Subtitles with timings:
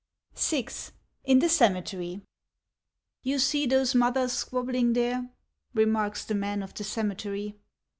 [0.35, 0.65] VI
[1.25, 2.21] IN THE CEMETERY
[3.21, 5.29] "YOU see those mothers squabbling there?"
[5.75, 7.55] Remarks the man of the cemetery.